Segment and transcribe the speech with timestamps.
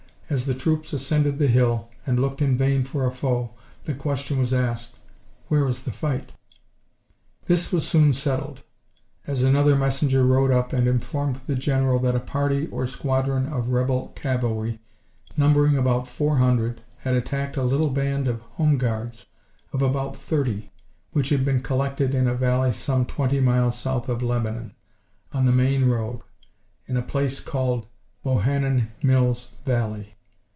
[0.33, 3.49] As the troops ascended the hill, and looked in vain for a foe,
[3.83, 4.95] the question was asked:
[5.49, 6.31] "Where is the fight?"
[7.47, 8.61] This was soon settled,
[9.27, 13.71] as another messenger rode up and informed the General that a party or squadron of
[13.71, 14.79] rebel cavalry,
[15.35, 19.25] numbering about four hundred, had attacked a little band of "home guards,"
[19.73, 20.71] of about thirty,
[21.11, 24.73] which had been collected in a valley some twenty miles south of Lebanon,
[25.33, 26.21] on the main road,
[26.87, 27.85] in a place called
[28.23, 30.15] "Bohannan Mills valley."